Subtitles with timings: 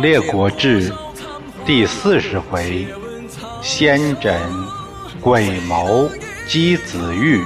[0.00, 0.92] 列国志
[1.66, 2.86] 第四十回：
[3.60, 4.40] 先诊
[5.20, 6.08] 鬼谋
[6.46, 7.42] 姬子玉，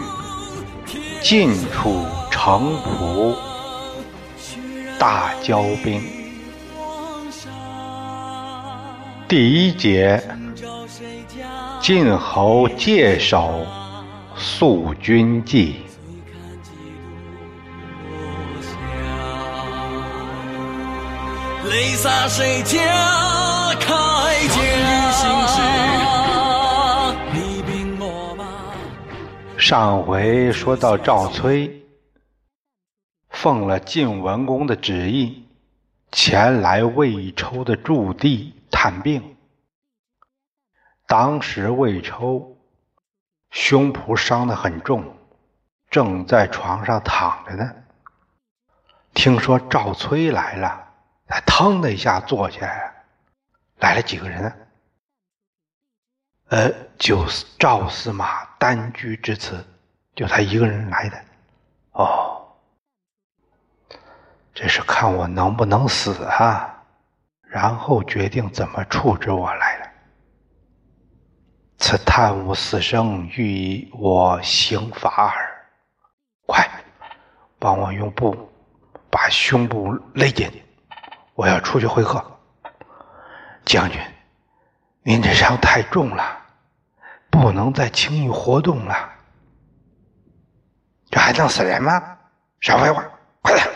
[1.22, 3.34] 晋楚城濮
[4.98, 6.02] 大交兵。
[9.26, 10.22] 第一节：
[11.80, 13.66] 晋侯介首
[14.36, 15.76] 诉君计。
[21.72, 22.78] 泪洒谁家
[23.80, 23.88] 铠
[24.46, 24.62] 甲？
[29.56, 31.82] 上回说到赵崔
[33.30, 35.48] 奉了晋文公的旨意，
[36.10, 39.34] 前来魏抽的驻地探病。
[41.06, 42.54] 当时魏抽
[43.50, 45.16] 胸脯伤得很重，
[45.88, 47.72] 正在床上躺着呢。
[49.14, 50.81] 听说赵崔来了。
[51.32, 52.92] 他腾的一下坐起来，
[53.78, 54.68] 来了几个人？
[56.48, 59.64] 呃，就是赵司马单居至此，
[60.14, 61.24] 就他一个人来的。
[61.92, 62.46] 哦，
[64.52, 66.84] 这是看我能不能死啊，
[67.40, 69.88] 然后决定怎么处置我来了。
[71.78, 75.66] 此贪污死生，欲我刑罚耳。
[76.46, 76.68] 快，
[77.58, 78.36] 帮我用布
[79.10, 80.50] 把胸部勒紧。
[81.34, 82.22] 我要出去会客，
[83.64, 84.00] 将军，
[85.02, 86.24] 您这伤太重了，
[87.30, 89.10] 不能再轻易活动了。
[91.10, 92.18] 这还能死人吗？
[92.60, 93.04] 少废话，
[93.42, 93.68] 快点！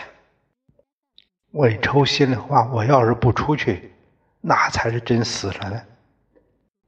[1.51, 3.95] 魏抽心里话：我要是不出去，
[4.41, 5.81] 那才是真死了呢。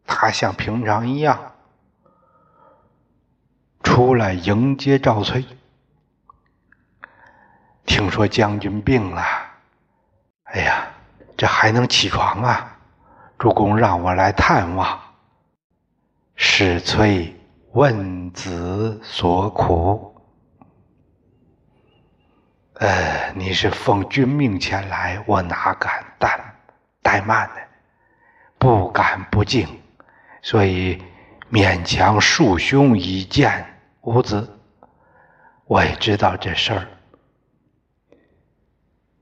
[0.06, 1.54] 他像平常一样
[3.84, 5.46] 出来迎接赵崔，
[7.86, 9.39] 听说将军病了。
[10.52, 10.88] 哎呀，
[11.38, 12.76] 这还能起床啊！
[13.38, 15.00] 主公让我来探望。
[16.36, 17.36] 史崔
[17.74, 20.16] 问子所苦。
[22.76, 26.40] 呃，你是奉君命前来，我哪敢怠
[27.04, 27.62] 怠慢呢？
[28.58, 29.68] 不敢不敬，
[30.42, 31.04] 所以
[31.52, 34.60] 勉强束胸以见吾子。
[35.66, 36.74] 我也知道这事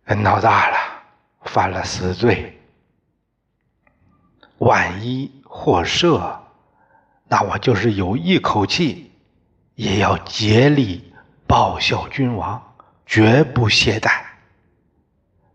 [0.05, 0.77] 儿闹大了。
[1.57, 2.55] 犯了死罪，
[4.59, 6.37] 万一获赦，
[7.27, 9.11] 那我就是有一口气，
[9.73, 11.11] 也要竭力
[11.47, 12.61] 报效君王，
[13.07, 14.21] 绝不懈怠。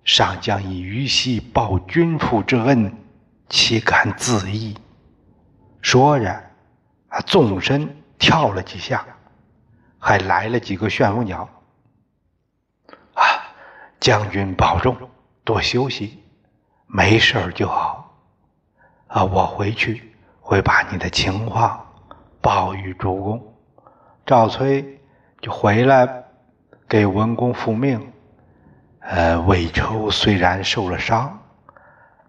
[0.03, 2.93] 上将以鱼溪报君父之恩，
[3.49, 4.77] 岂敢自缢？
[5.83, 6.29] 说着，
[7.11, 9.07] 啊，纵身跳了几下，
[10.01, 11.49] 还来了几个旋风脚。
[13.15, 13.23] 啊，
[14.01, 14.97] 将军保重。
[15.45, 16.23] 多休息，
[16.87, 18.17] 没事儿就好。
[19.09, 21.85] 啊，我回去会把你的情况
[22.41, 23.55] 报与主公。
[24.25, 25.01] 赵崔
[25.41, 26.25] 就回来
[26.89, 28.13] 给文公复命。
[29.01, 31.41] 呃，魏抽虽然受了伤，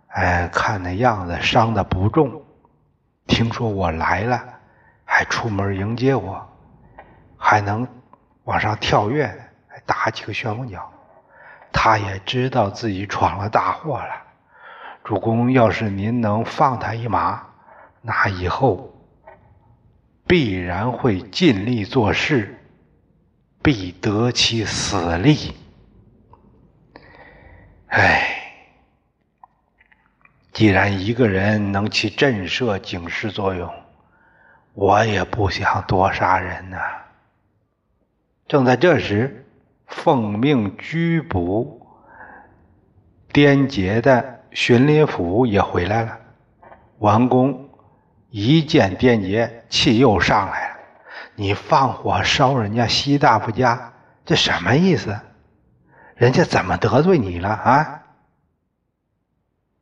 [0.07, 2.41] 哎，看那样子伤的不重。
[3.27, 4.43] 听说我来了，
[5.05, 6.43] 还出门迎接我，
[7.37, 7.87] 还能
[8.45, 9.27] 往上跳跃，
[9.67, 10.91] 还打几个旋风脚。
[11.73, 14.23] 他也知道自己闯了大祸了，
[15.03, 17.43] 主公，要是您能放他一马，
[18.01, 18.95] 那以后
[20.25, 22.57] 必然会尽力做事，
[23.61, 25.53] 必得其死力。
[27.87, 28.53] 唉，
[30.53, 33.73] 既然一个人能起震慑警示作用，
[34.73, 36.77] 我也不想多杀人呐。
[38.47, 39.42] 正在这时。
[39.95, 41.87] 奉命拘捕
[43.31, 46.17] 颠杰的荀林甫也回来了。
[46.97, 47.69] 王公
[48.29, 50.75] 一见颠杰，气又上来了
[51.35, 53.93] ：“你放火烧人家西大夫家，
[54.25, 55.17] 这什么意思？
[56.15, 58.01] 人家怎么得罪你了啊？”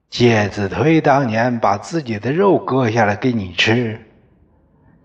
[0.10, 4.00] 介子推当年把自己的肉割下来给你吃，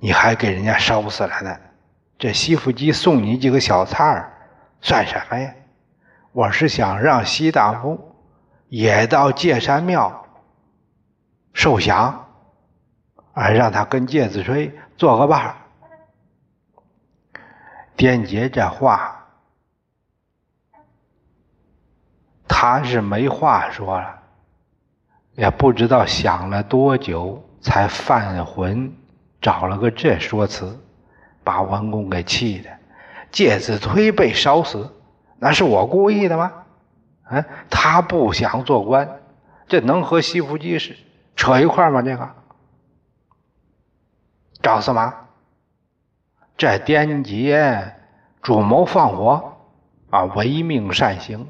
[0.01, 1.57] 你还给人家烧死了呢。
[2.19, 4.33] 这西府鸡送你几个小菜儿。
[4.81, 5.55] 算什么呀？
[6.33, 8.15] 我是想让西大夫
[8.69, 10.27] 也到界山庙
[11.55, 12.29] 受降，
[13.33, 15.57] 而让他跟介子推做个伴。
[17.97, 19.27] 颠杰这话，
[22.47, 24.23] 他是没话说了，
[25.37, 28.95] 也不知道想了多久，才犯浑
[29.41, 30.79] 找了个这说辞，
[31.43, 32.76] 把文公给气的。
[33.37, 34.91] 介子推被烧死，
[35.39, 36.51] 那是我故意的吗？
[37.25, 39.21] 啊，他不想做官，
[39.69, 40.97] 这能和西服吉是
[41.35, 42.01] 扯一块吗？
[42.01, 42.31] 这个，
[44.63, 45.13] 赵司马，
[46.57, 47.55] 这典籍
[48.41, 49.53] 主谋放火
[50.09, 51.47] 啊，违命擅行，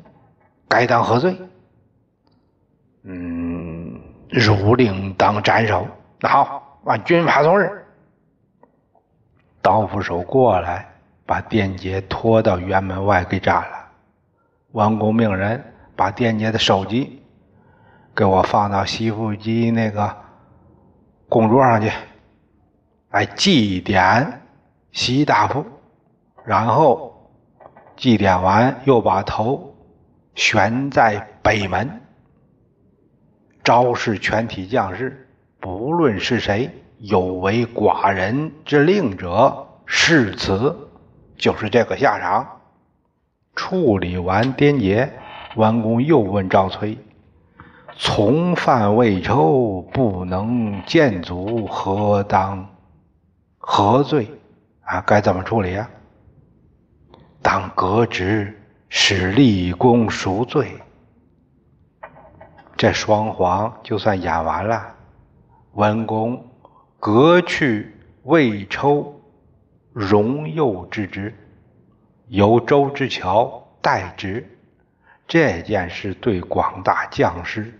[0.67, 1.37] 该当何罪？
[3.05, 5.87] 嗯，如令当斩首。
[6.19, 7.87] 那好，按军法从事。
[9.63, 10.96] 刀斧手过来，
[11.27, 13.89] 把电杰拖到辕门外给斩了。
[14.73, 15.63] 王公命人
[15.97, 17.23] 把电杰的首级
[18.15, 20.17] 给我放到西府机那个
[21.29, 21.91] 供桌上去，
[23.11, 24.33] 来祭奠
[24.93, 25.65] 西大夫。
[26.45, 27.33] 然后
[27.97, 29.75] 祭奠完，又把头
[30.37, 32.01] 悬在北门。
[33.65, 35.29] 昭示全体将士，
[35.59, 40.86] 不论是谁有违寡人之令者，是此，
[41.39, 42.61] 就是这个下场。
[43.55, 45.11] 处理完颠杰，
[45.55, 46.99] 关公又问赵崔
[47.97, 52.69] ：“从犯未抽，不能见足，何当
[53.59, 54.31] 何罪？
[54.83, 55.89] 啊，该怎么处理啊
[57.41, 60.73] ？”“当革职，使立功赎罪。”
[62.77, 64.95] 这双簧就算演完了，
[65.73, 66.45] 文公
[67.01, 69.16] 革去魏抽
[69.97, 71.35] 荣佑之职，
[72.29, 74.47] 由周之乔代职。
[75.27, 77.73] 这件事对广大将士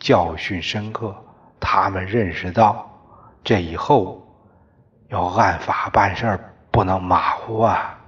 [0.00, 1.14] 教训深刻，
[1.60, 2.90] 他们认识到
[3.44, 4.20] 这以后
[5.10, 6.36] 要按法办事
[6.72, 8.00] 不能马虎啊。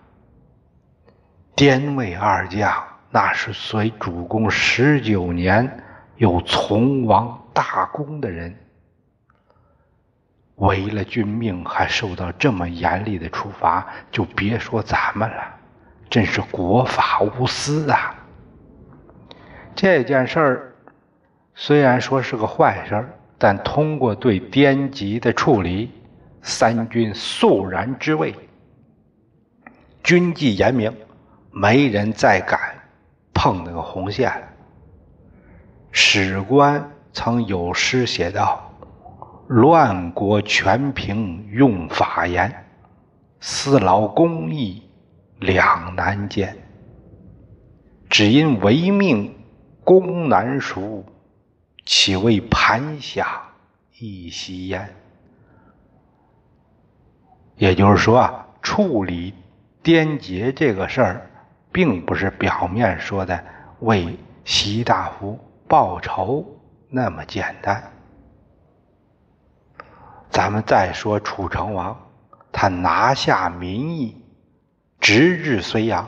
[1.55, 5.85] 滇魏二将那是随主公十九年。
[6.17, 8.59] 有从王大功的人，
[10.57, 15.55] 违了君命还受到这么严厉的处罚，就别说咱们了，
[16.09, 18.15] 真是国法无私啊！
[19.75, 20.73] 这件事儿
[21.55, 25.91] 虽然说是个坏事儿，但通过对滇籍的处理，
[26.41, 28.35] 三军肃然之位，
[30.03, 30.91] 军纪严明，
[31.51, 32.59] 没人再敢
[33.35, 34.43] 碰那个红线了。
[35.91, 38.66] 史官曾有诗写道
[39.49, 42.65] ：“乱国全凭用法严，
[43.41, 44.83] 私劳公义
[45.39, 46.57] 两难兼。
[48.09, 49.35] 只因违命
[49.85, 51.05] 功难赎，
[51.85, 53.43] 岂为盘下
[53.99, 54.89] 一席烟？”
[57.57, 59.33] 也就是说啊，处理
[59.83, 61.31] 颠结这个事儿，
[61.73, 63.45] 并不是表面说的
[63.81, 65.39] 为习大夫。
[65.69, 66.47] 报仇
[66.89, 67.93] 那么简单。
[70.37, 71.99] 咱们再说楚成王，
[72.53, 74.23] 他拿下民意，
[75.01, 76.07] 直至睢阳，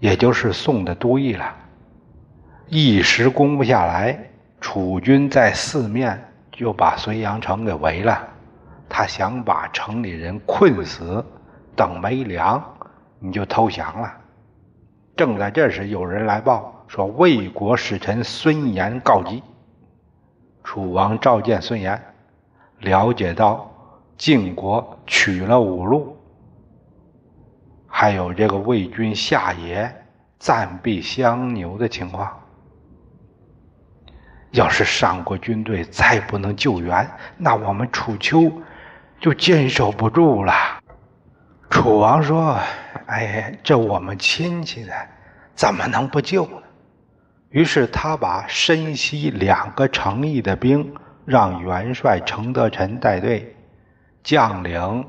[0.00, 1.56] 也就是宋的都邑了，
[2.66, 4.28] 一时攻不下来，
[4.60, 8.22] 楚军在四面就把睢阳城给围了。
[8.86, 11.24] 他想把城里人困死，
[11.74, 12.62] 等没粮，
[13.18, 14.12] 你就投降了。
[15.16, 16.84] 正在这时，有人来报。
[16.86, 19.42] 说魏国使臣孙延告急，
[20.62, 21.98] 楚王召见孙延，
[22.80, 23.72] 了解到
[24.16, 26.16] 晋国取了五路，
[27.86, 30.04] 还有这个魏军下野
[30.38, 32.40] 暂避相牛的情况。
[34.52, 38.52] 要是上国军队再不能救援，那我们楚丘
[39.18, 40.52] 就坚守不住了。
[41.70, 42.56] 楚王说
[43.06, 44.92] ：“哎，这我们亲戚的，
[45.56, 46.62] 怎么能不救呢？”
[47.50, 53.56] 于是他把申西两个城邑的兵让元帅程德臣带队，
[54.22, 55.04] 将领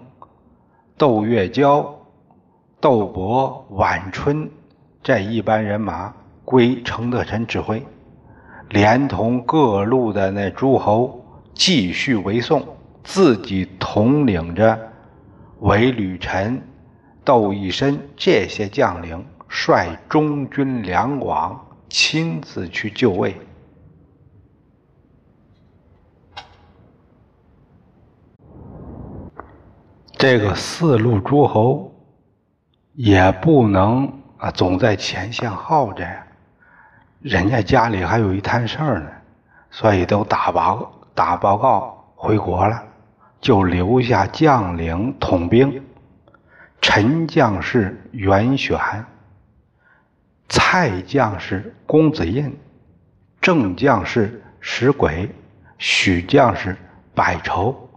[0.98, 1.93] 窦月娇、
[2.79, 4.50] 窦伯、晚春
[5.03, 7.86] 这一班人马归程德臣指挥，
[8.69, 12.65] 连同各路的那诸侯继续围宋，
[13.03, 14.79] 自己统领着
[15.60, 16.62] 韦履臣、
[17.24, 21.62] 窦义深这些将领，率中军两广。
[21.88, 23.38] 亲自去就位，
[30.17, 31.93] 这个四路诸侯
[32.93, 36.25] 也不能啊，总在前线耗着呀。
[37.19, 39.10] 人家家里还有一摊事儿呢，
[39.72, 42.81] 所以都打报打报告回国了，
[43.41, 45.84] 就留下将领统兵，
[46.79, 48.79] 陈将士袁选。
[50.48, 52.55] 蔡将士公子印，
[53.41, 55.29] 郑将士石轨，
[55.77, 56.77] 许将士
[57.13, 57.89] 百愁，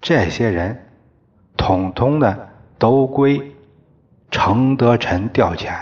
[0.00, 0.87] 这些人
[1.58, 2.48] 统统的
[2.78, 3.54] 都归
[4.30, 5.76] 程德臣调遣。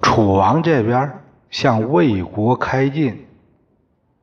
[0.00, 1.12] 楚王这边
[1.50, 3.26] 向魏国开进，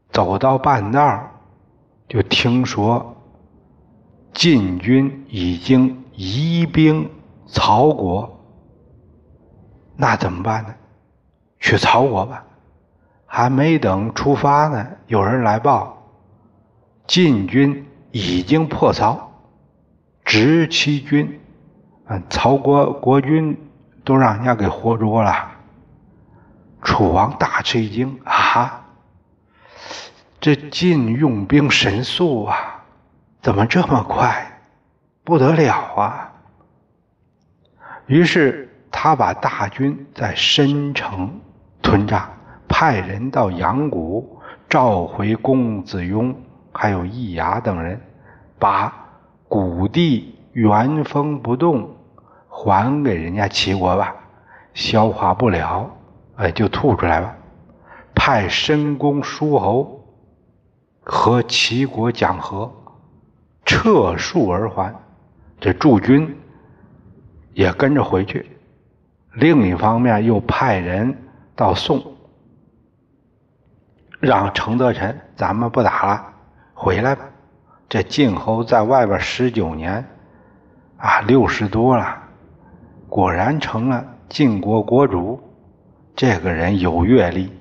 [0.09, 1.29] 走到半道
[2.07, 3.15] 就听说
[4.33, 7.07] 晋军已经移兵
[7.45, 8.39] 曹国，
[9.95, 10.73] 那怎么办呢？
[11.59, 12.43] 去曹国吧。
[13.25, 15.97] 还没等出发呢，有人来报，
[17.07, 19.31] 晋军已经破曹，
[20.23, 21.41] 执其军，
[22.05, 23.57] 嗯，曹国国军
[24.03, 25.49] 都让人家给活捉了。
[26.83, 28.85] 楚王大吃一惊啊！
[30.39, 32.83] 这晋用兵神速啊，
[33.41, 34.61] 怎么这么快？
[35.23, 36.33] 不得了啊！
[38.05, 41.41] 于是他把大军在申城
[41.81, 42.29] 屯扎。
[42.67, 46.35] 派人到阳谷召回公子雍，
[46.73, 48.01] 还有易牙等人，
[48.59, 48.93] 把
[49.47, 51.95] 谷地原封不动
[52.49, 54.15] 还给人家齐国吧。
[54.73, 55.89] 消化不了，
[56.35, 57.35] 哎，就吐出来吧。
[58.15, 60.03] 派申公叔侯
[61.03, 62.71] 和齐国讲和，
[63.65, 64.93] 撤戍而还。
[65.59, 66.35] 这驻军
[67.53, 68.49] 也跟着回去。
[69.33, 71.15] 另一方面，又派人
[71.55, 72.03] 到宋。
[74.19, 76.32] 让程德臣，咱们不打了，
[76.83, 77.23] 回来吧。
[77.87, 80.05] 这晋侯在外边十九年，
[80.97, 82.21] 啊，六十多了，
[83.07, 85.41] 果然成了晋国国主。
[86.13, 87.53] 这个人有阅历，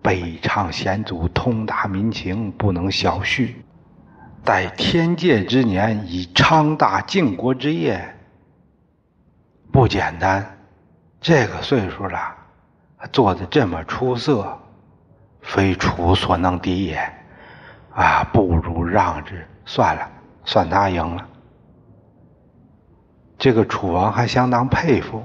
[0.00, 3.52] 北唱先祖，通达民情，不能小觑。
[4.44, 8.14] 待天界之年，以昌大晋国之业，
[9.72, 10.58] 不简单。
[11.20, 12.32] 这个岁数了，
[13.10, 14.56] 做的这么出色。
[15.40, 17.21] 非楚所能敌也，
[17.94, 20.08] 啊，不如让之算了，
[20.44, 21.28] 算他赢了。
[23.38, 25.22] 这个楚王还相当佩服，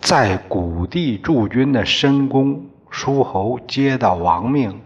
[0.00, 4.80] 在谷地驻军的申公叔侯接到王命，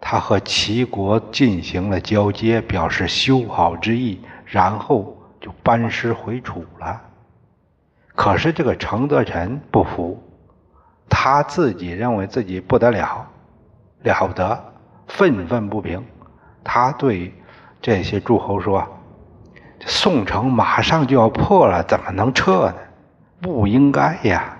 [0.00, 7.00] 他和齐国进行了交接，表示修好之意，然后就班师回楚了。
[8.14, 10.22] 可是这个程德臣不服。
[11.10, 13.26] 他自己认为自己不得了，
[14.02, 14.62] 了不得，
[15.18, 16.06] 愤愤不平。
[16.62, 17.34] 他对
[17.82, 18.86] 这些诸侯说
[19.84, 22.74] ：“宋城马上就要破了，怎么能撤呢？
[23.40, 24.58] 不应该呀！”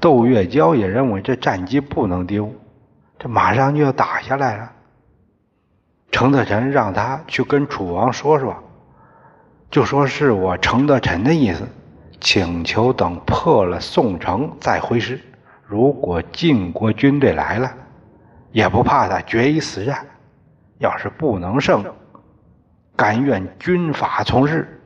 [0.00, 2.50] 窦月娇也认为这战机不能丢，
[3.18, 4.72] 这马上就要打下来了。
[6.10, 8.56] 程德臣让他去跟楚王说说，
[9.70, 11.68] 就说是我程德臣的意思，
[12.22, 15.20] 请求等破了宋城再回师。
[15.66, 17.70] 如果晋国军队来了，
[18.52, 20.06] 也不怕他决一死战。
[20.78, 21.84] 要是不能胜，
[22.96, 24.80] 甘愿军法从事，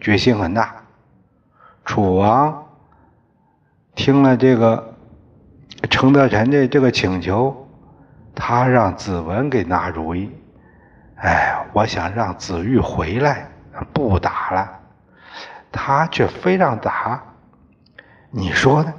[0.00, 0.76] 决心很大。
[1.84, 2.66] 楚王
[3.94, 4.94] 听了这个
[5.90, 7.68] 程德臣的这个请求，
[8.34, 10.30] 他让子文给拿主意。
[11.16, 13.48] 哎，我想让子玉回来，
[13.92, 14.80] 不打了，
[15.72, 17.20] 他却非让打，
[18.30, 18.94] 你说呢？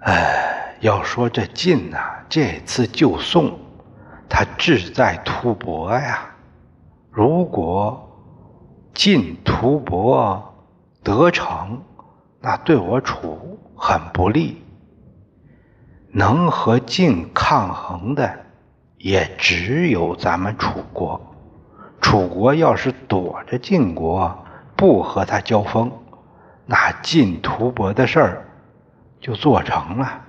[0.00, 0.49] 哎，
[0.80, 3.58] 要说这晋呐，这次救宋，
[4.30, 6.26] 他志在吐蕃呀。
[7.10, 8.08] 如果
[8.94, 10.42] 晋吐蕃
[11.02, 11.82] 得逞，
[12.40, 14.62] 那对我楚很不利。
[16.12, 18.34] 能和晋抗衡的，
[18.96, 21.20] 也只有咱们楚国。
[22.00, 24.34] 楚国要是躲着晋国，
[24.76, 25.92] 不和他交锋，
[26.64, 28.46] 那晋吐蕃的事儿。
[29.20, 30.22] 就做成了。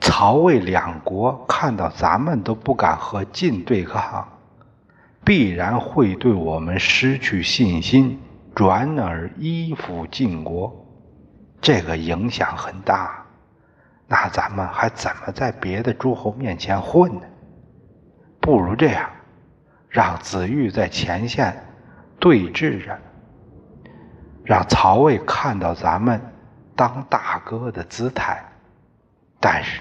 [0.00, 4.28] 曹魏两国看到咱们都不敢和晋对抗，
[5.24, 8.20] 必然会对我们失去信心，
[8.54, 10.86] 转而依附晋国，
[11.60, 13.24] 这个影响很大。
[14.06, 17.22] 那咱们还怎么在别的诸侯面前混呢？
[18.40, 19.10] 不如这样，
[19.88, 21.64] 让子玉在前线
[22.20, 22.96] 对峙着，
[24.44, 26.20] 让曹魏看到咱们。
[26.78, 28.44] 当大哥的姿态，
[29.40, 29.80] 但是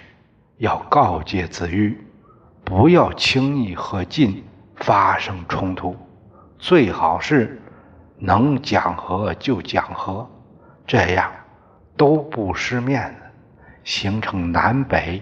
[0.58, 1.98] 要告诫子玉，
[2.64, 4.44] 不要轻易和晋
[4.78, 5.96] 发生冲突，
[6.58, 7.62] 最好是
[8.18, 10.30] 能讲和就讲和，
[10.88, 11.32] 这样
[11.98, 13.22] 都不失面子，
[13.84, 15.22] 形成南北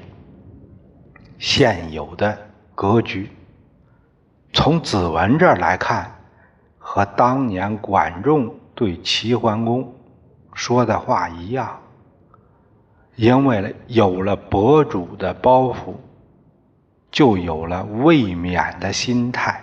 [1.40, 2.38] 现有的
[2.76, 3.30] 格局。
[4.54, 6.14] 从子文这儿来看，
[6.78, 9.92] 和当年管仲对齐桓公。
[10.54, 11.80] 说的话一样，
[13.16, 15.94] 因为有了博主的包袱，
[17.12, 19.62] 就有了卫冕的心态。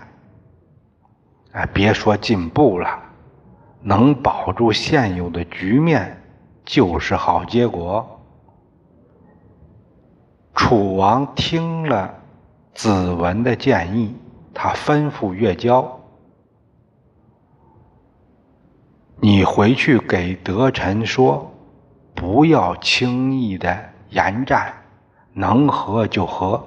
[1.52, 3.02] 哎，别说进步了，
[3.82, 6.22] 能保住现有的局面，
[6.64, 8.20] 就是好结果。
[10.54, 12.14] 楚王听了
[12.72, 14.14] 子文的建议，
[14.54, 16.00] 他吩咐岳交
[19.18, 21.49] ：“你回去给德臣说，
[22.14, 23.78] 不要轻易的
[24.10, 24.72] 言战，
[25.32, 26.62] 能和就和。”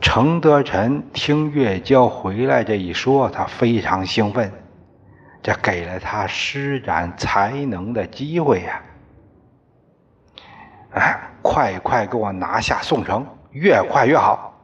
[0.00, 4.50] 程德臣听岳娇回来这一说，他非常兴奋，
[5.42, 8.82] 这给了他施展才能的机会呀！
[10.94, 14.54] 哎，快快给我拿下宋城，越快越好。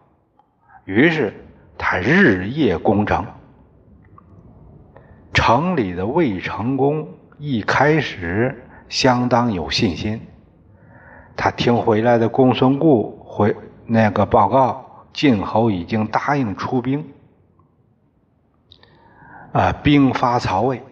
[0.87, 1.35] 于是
[1.77, 3.25] 他日夜攻城。
[5.35, 7.07] 城里的魏成功
[7.39, 10.21] 一开始相当有信心，
[11.37, 14.83] 他听回来的公孙固回那个报告。
[15.13, 17.03] 晋侯已经答应出兵，
[19.53, 20.83] 啊，兵发曹魏，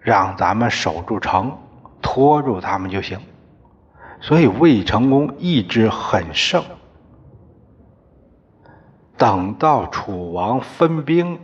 [0.00, 1.56] 让咱们守住城，
[2.02, 3.20] 拖住他们就行。
[4.20, 6.64] 所以魏成功意志很盛。
[9.16, 11.38] 等到楚王分兵，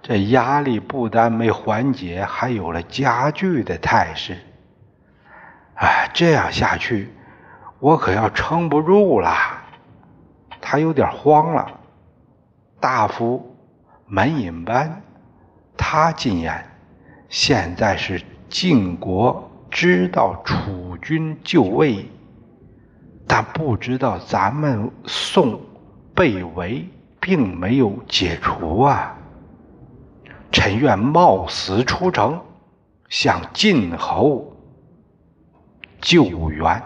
[0.00, 4.38] 这压力不但没缓解，还有了加剧的态势。
[5.74, 7.10] 哎，这样下去，
[7.78, 9.30] 我可要撑不住了。
[10.60, 11.80] 他有点慌了。
[12.80, 13.56] 大夫
[14.06, 15.02] 门尹班，
[15.76, 16.64] 他进言：
[17.28, 22.08] 现在是晋国知道楚军就位，
[23.26, 25.60] 但不知道咱们宋
[26.14, 26.88] 被围，
[27.20, 29.17] 并没有解除啊。
[30.58, 32.36] 臣愿冒死出城，
[33.08, 34.44] 向晋侯
[36.00, 36.82] 救援。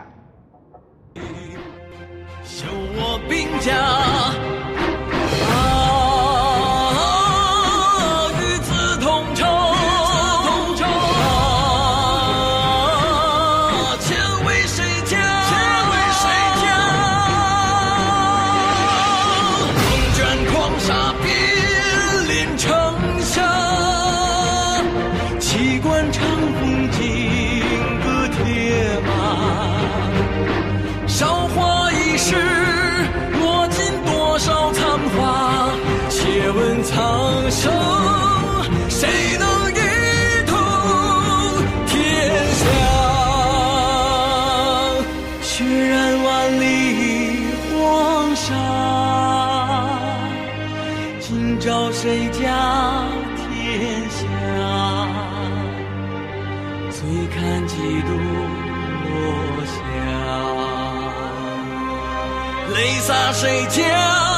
[62.74, 64.31] 泪洒谁家？